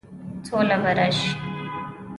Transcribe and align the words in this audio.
سوله 0.47 0.77
به 0.81 0.91
راشي؟ 0.97 1.31